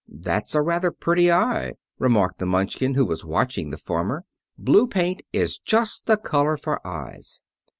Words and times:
"'That's 0.07 0.55
a 0.55 0.63
rather 0.63 0.89
pretty 0.89 1.31
eye,'" 1.31 1.73
remarked 1.99 2.39
the 2.39 2.45
Munchkin 2.47 2.95
who 2.95 3.05
was 3.05 3.23
watching 3.23 3.69
the 3.69 3.77
farmer. 3.77 4.25
"'Blue 4.57 4.87
paint 4.87 5.21
is 5.31 5.59
just 5.59 6.07
the 6.07 6.17
color 6.17 6.57
for 6.57 6.81
eyes. 6.87 7.43